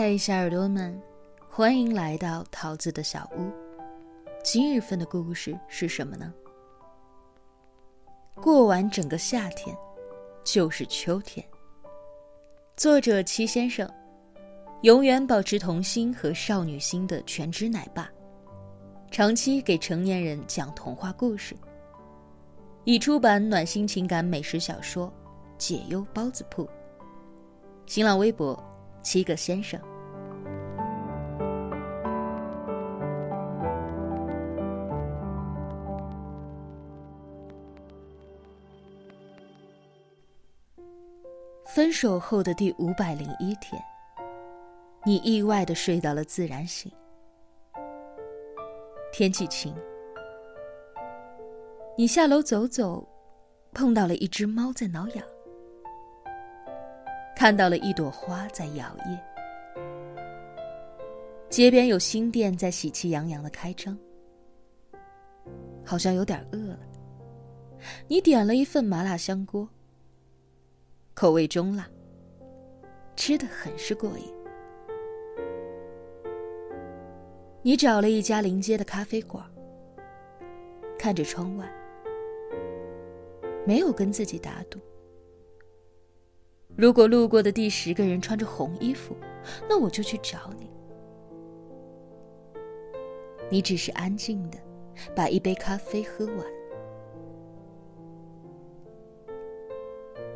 [0.00, 0.96] 嗨，小耳朵们，
[1.50, 3.50] 欢迎来到桃子的小屋。
[4.44, 6.32] 今日份的故事是什么呢？
[8.36, 9.76] 过完整个夏天，
[10.44, 11.44] 就是秋天。
[12.76, 13.92] 作者七先生，
[14.82, 18.08] 永远保持童心和少女心的全职奶爸，
[19.10, 21.56] 长期给成年人讲童话故事。
[22.84, 25.08] 已出版暖心情感美食小说
[25.58, 26.64] 《解忧包子铺》。
[27.86, 28.56] 新浪微博。
[29.00, 29.80] 七个先生，
[41.78, 43.80] 分手后的第五百零一天，
[45.04, 46.90] 你意外的睡到了自然醒。
[49.12, 49.72] 天气晴，
[51.96, 53.08] 你下楼走走，
[53.72, 55.24] 碰到了一只猫在挠痒。
[57.36, 59.16] 看到了一朵花在摇曳，
[61.48, 63.96] 街边有新店在喜气洋洋的开张，
[65.86, 66.80] 好像有点饿了。
[68.08, 69.68] 你点了一份麻辣香锅，
[71.18, 71.84] 口味中辣，
[73.16, 74.32] 吃的很是过瘾。
[77.60, 79.44] 你找了一家临街的咖啡馆，
[80.96, 81.68] 看着窗外，
[83.66, 84.78] 没有跟自己打赌。
[86.76, 89.16] 如果路过的第十个人穿着红衣服，
[89.68, 90.70] 那我就去找你。
[93.50, 94.58] 你只是安静的
[95.16, 96.57] 把一杯咖啡喝完。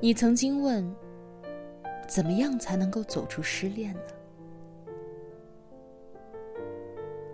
[0.00, 0.94] 你曾经问：
[2.06, 4.00] 怎么样才能够走出失恋呢？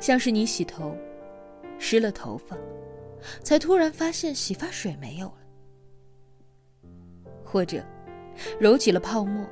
[0.00, 0.96] 像是你洗头，
[1.78, 2.56] 湿了头发，
[3.42, 5.38] 才突然发现洗发水没有了，
[7.44, 7.82] 或者。
[8.60, 9.46] 揉起了泡沫，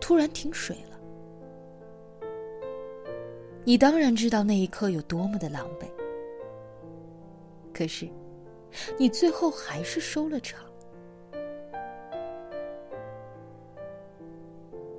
[0.00, 0.98] 突然停水了。
[3.62, 5.86] 你当然知道那一刻有多么的狼狈，
[7.72, 8.08] 可是，
[8.98, 10.71] 你最后还是收了场。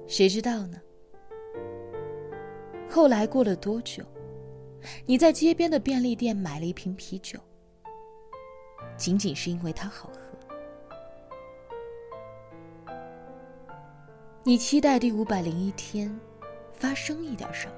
[0.08, 0.80] 谁知道呢？
[2.90, 4.04] 后来过了多久，
[5.06, 7.40] 你在街边的便利店买了一瓶啤酒，
[8.96, 10.20] 仅仅是因为它好喝。
[14.44, 16.20] 你期待第五百零一天
[16.74, 17.74] 发生一点什么，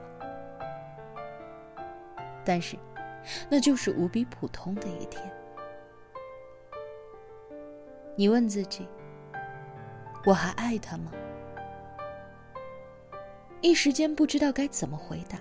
[2.43, 2.75] 但是
[3.49, 5.23] 那就是无比普通的一天。
[8.17, 8.87] 你问自己：
[10.25, 11.11] 我还爱他吗？
[13.61, 15.39] 一时间不知道该怎么回答。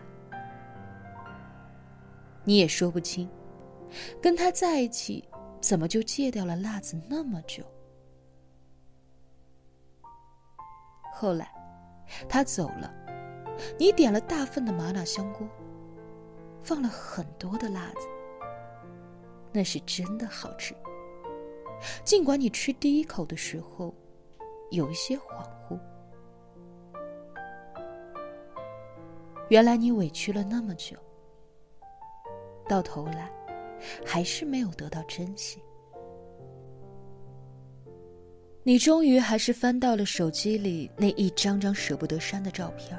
[2.44, 3.28] 你也说不清，
[4.20, 5.26] 跟他在一起
[5.60, 7.64] 怎么就戒掉了辣子那么久。
[11.12, 11.50] 后来，
[12.28, 12.92] 他走了，
[13.78, 15.48] 你点了大份的麻辣香锅，
[16.62, 18.08] 放了很多的辣子，
[19.53, 20.74] 那是真的好吃。
[22.04, 23.94] 尽管你吃第一口的时候
[24.70, 25.78] 有一些恍惚，
[29.49, 30.97] 原来你委屈了那么久，
[32.69, 33.31] 到头来
[34.05, 35.62] 还是没有得到珍惜。
[38.62, 42.99] 你终于还是翻到了手机里那一张张舍不得删的照片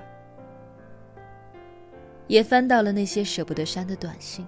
[2.28, 4.46] 也翻到了那些舍不得删的短信，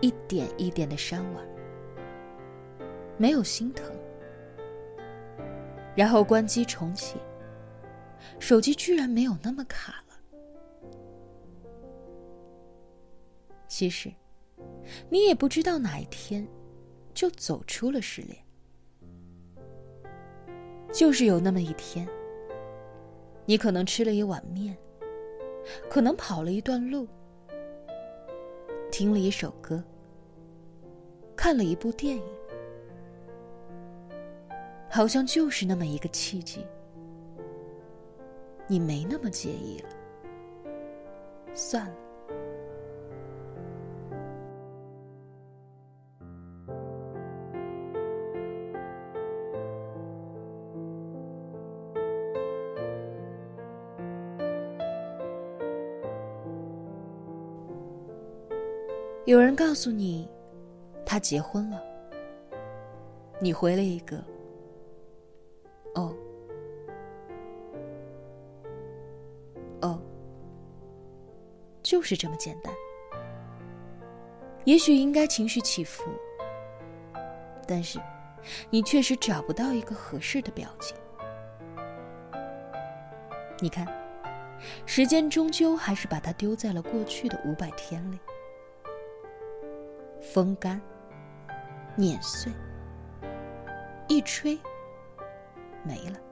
[0.00, 1.46] 一点一点的删完，
[3.16, 3.86] 没有心疼，
[5.94, 7.16] 然后关机重启，
[8.38, 10.14] 手机居然没有那么卡了。
[13.68, 14.12] 其实，
[15.08, 16.46] 你也不知道哪一天，
[17.14, 18.36] 就走出了失恋。
[20.92, 22.06] 就是有那么一天，
[23.46, 24.76] 你可能吃了一碗面，
[25.88, 27.06] 可能跑了一段路，
[28.90, 29.82] 听了一首歌，
[31.36, 32.24] 看了一部电影，
[34.90, 36.66] 好像就是那么一个契机，
[38.70, 39.88] 你没那么介意了，
[41.52, 41.94] 算了。
[59.24, 60.28] 有人告诉你，
[61.04, 61.82] 他结婚了。
[63.40, 64.16] 你回了一个
[65.96, 66.14] “哦，”，
[71.90, 72.72] 就是这么简单。
[74.64, 76.04] 也许应该情绪起伏，
[77.66, 77.98] 但是
[78.70, 80.96] 你确实找不到一个合适的表情。
[83.58, 83.84] 你看，
[84.86, 88.20] 时间终究还是把它丢在了过去的五百天里，
[90.20, 90.80] 风干，
[91.96, 92.52] 碾碎，
[94.06, 94.56] 一吹，
[95.82, 96.29] 没了。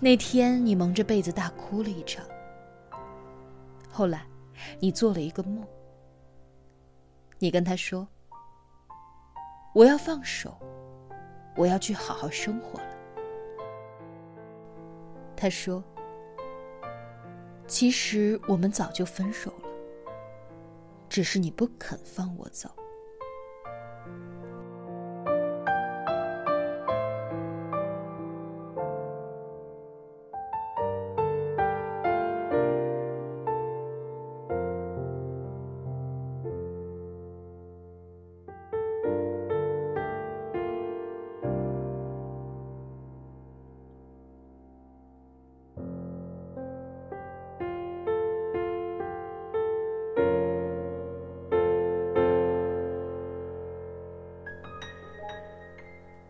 [0.00, 2.24] 那天你蒙着被子大哭了一场，
[3.90, 4.24] 后来，
[4.78, 5.66] 你做了一个梦，
[7.40, 8.06] 你跟他说
[9.74, 10.56] ：“我要放手，
[11.56, 12.96] 我要去好好生活了。”
[15.36, 15.82] 他说
[17.66, 19.68] ：“其实我们早就分手了，
[21.08, 22.70] 只是你不肯放我走。”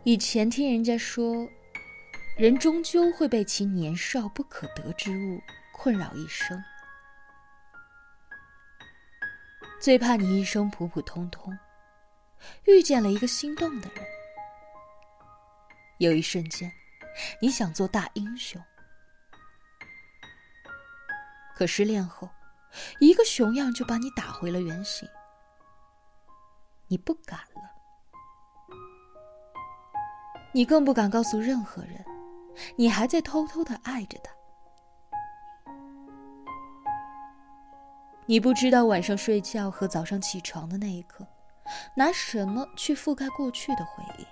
[0.09, 1.47] 以前听人家说，
[2.39, 5.39] 人终究会被其年少不可得之物
[5.71, 6.65] 困扰一生。
[9.79, 11.55] 最怕你一生普普通通，
[12.65, 14.03] 遇见了一个心动的人，
[15.99, 16.73] 有一瞬间，
[17.39, 18.59] 你想做大英雄，
[21.55, 22.27] 可失恋后，
[22.99, 25.07] 一个熊样就把你打回了原形，
[26.87, 27.78] 你不敢了。
[30.53, 32.05] 你更不敢告诉任何人，
[32.77, 34.33] 你还在偷偷的爱着他。
[38.27, 41.27] 你不知道晚上睡觉和早上起床的那一刻，
[41.95, 44.27] 拿什么去覆盖过去的回忆？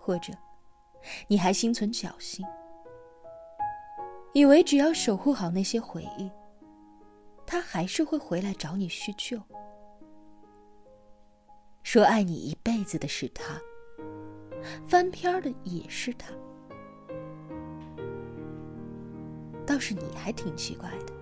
[0.00, 0.32] 或者，
[1.26, 2.46] 你还心存侥幸，
[4.32, 6.30] 以为只要守护好那些回忆，
[7.46, 9.40] 他还是会回来找你叙旧。
[11.90, 13.58] 说爱你一辈子的是他，
[14.86, 16.28] 翻篇的也是他，
[19.64, 21.14] 倒是你还挺奇怪的，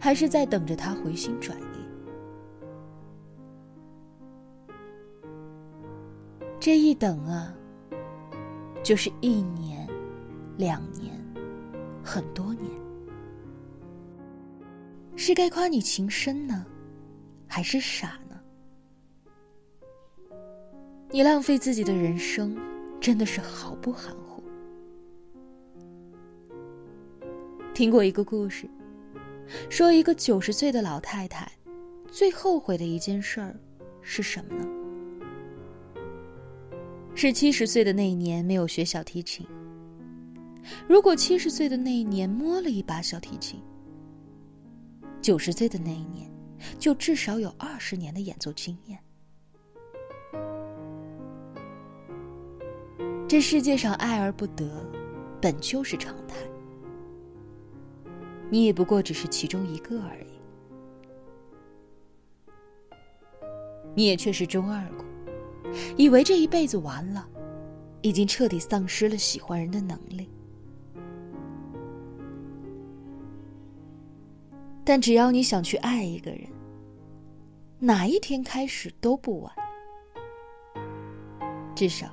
[0.00, 1.64] 还是在等着他回心转意。
[6.58, 7.54] 这一等啊，
[8.82, 9.88] 就是一年、
[10.58, 11.14] 两年、
[12.02, 12.68] 很多年，
[15.14, 16.66] 是该夸你情深呢，
[17.46, 18.19] 还是傻？
[21.12, 22.56] 你浪费自己的人生，
[23.00, 24.40] 真的是毫不含糊。
[27.74, 28.70] 听过一个故事，
[29.68, 31.50] 说一个九十岁的老太太，
[32.12, 33.58] 最后悔的一件事儿
[34.00, 34.68] 是什么呢？
[37.16, 39.44] 是七十岁的那一年没有学小提琴。
[40.86, 43.60] 如果七十岁的那一年摸了一把小提琴，
[45.20, 46.30] 九十岁的那一年，
[46.78, 48.96] 就至少有二十年的演奏经验。
[53.30, 54.68] 这世界上爱而不得，
[55.40, 56.34] 本就是常态。
[58.50, 60.26] 你也不过只是其中一个而已。
[63.94, 65.04] 你也确实中二过，
[65.96, 67.24] 以为这一辈子完了，
[68.02, 70.28] 已经彻底丧失了喜欢人的能力。
[74.84, 76.48] 但只要你想去爱一个人，
[77.78, 79.52] 哪一天开始都不晚。
[81.76, 82.12] 至少。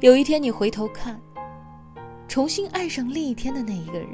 [0.00, 1.20] 有一天，你回头看，
[2.26, 4.10] 重新爱上另一天的那一个人，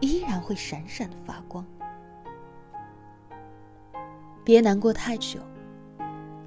[0.00, 1.64] 依然会闪闪的发光。
[4.44, 5.40] 别难过太久，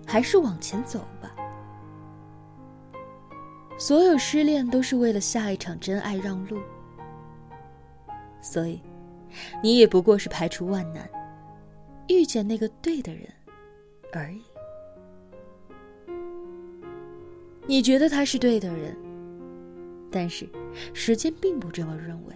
[0.05, 1.33] 还是往前走吧。
[3.79, 6.59] 所有失恋都是为了下一场真爱让路，
[8.41, 8.81] 所以，
[9.61, 11.07] 你也不过是排除万难，
[12.07, 13.27] 遇见那个对的人
[14.11, 14.43] 而已。
[17.67, 18.95] 你觉得他是对的人，
[20.09, 20.49] 但是
[20.93, 22.33] 时间并不这么认为，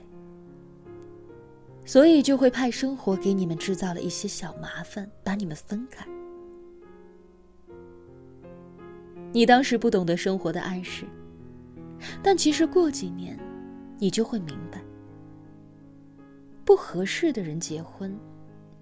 [1.86, 6.06] 所以就会派生活给你们制造了一些小麻烦，把你们分开。
[9.32, 11.06] 你当时不懂得生活的暗示，
[12.22, 13.40] 但其实过几年，
[13.98, 14.84] 你就会明白，
[16.66, 18.14] 不合适的人结婚，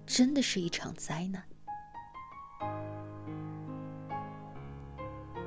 [0.04, 1.40] 真的是一场灾难。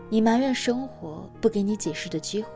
[0.09, 2.49] 你埋怨生活不给你解释的机会，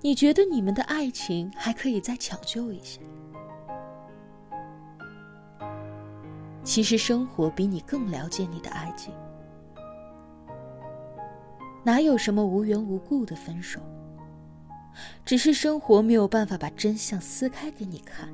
[0.00, 3.00] 你觉得你们的爱情还可以再抢救一下。
[6.64, 9.14] 其实生活比你更了解你的爱情，
[11.84, 13.80] 哪有什么无缘无故的分手？
[15.24, 18.28] 只是生活没有办法把真相撕开给你看，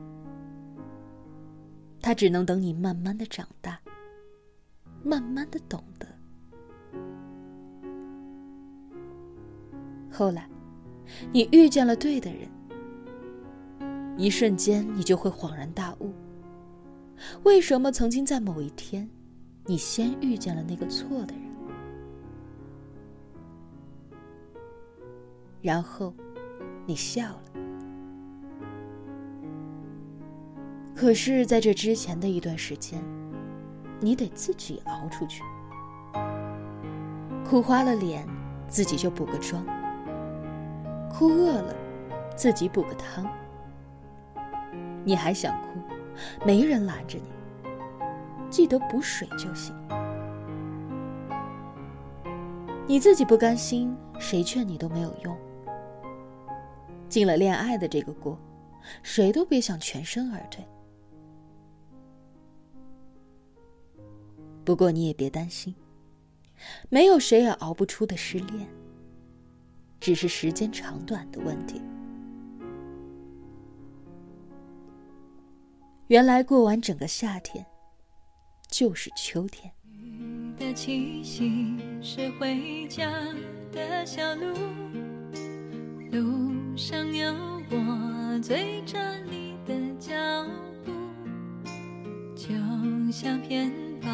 [2.01, 3.79] 它只能等你慢慢的长大，
[5.05, 6.06] 慢慢的懂得。
[10.17, 10.49] 后来，
[11.31, 12.49] 你遇见了对的人，
[14.17, 16.11] 一瞬间你就会恍然大悟：
[17.43, 19.07] 为什么曾经在某一天，
[19.67, 21.43] 你先遇见了那个错的人？
[25.61, 26.15] 然后，
[26.87, 27.43] 你笑了。
[30.95, 33.03] 可是，在这之前的一段时间，
[34.01, 35.43] 你得自己熬出去。
[37.45, 38.27] 哭花了脸，
[38.67, 39.63] 自己就补个妆；
[41.11, 41.75] 哭饿了，
[42.37, 43.27] 自己补个汤。
[45.05, 45.79] 你还想哭，
[46.45, 47.31] 没人拦着你，
[48.51, 49.75] 记得补水就行。
[52.89, 55.37] 你自己不甘心，谁劝你都没有用。
[57.09, 58.39] 进了恋爱的这个锅，
[59.03, 60.65] 谁都别想全身而退。
[64.65, 65.75] 不过你也别担心，
[66.89, 68.69] 没有谁也熬不出的失恋，
[70.01, 71.81] 只是时间长短的问题。
[76.09, 77.65] 原来过完整个夏天，
[78.69, 79.73] 就是秋天。
[80.59, 83.11] 的气息是回家
[83.73, 84.55] 的小路，
[86.13, 86.57] 路。
[86.77, 87.33] 上有
[87.71, 88.99] 我追着
[89.31, 90.13] 你的脚
[90.85, 90.93] 步，
[92.37, 92.51] 就
[93.11, 93.73] 像片
[94.03, 94.09] 保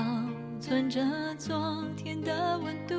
[0.61, 1.05] 存着
[1.37, 2.95] 昨天的温度。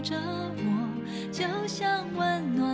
[0.00, 2.69] 着我，就像温暖